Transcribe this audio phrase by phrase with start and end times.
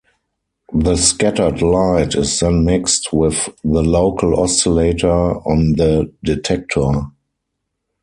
[0.73, 5.07] The scattered light is then mixed with the local oscillator
[5.45, 7.03] on the detector.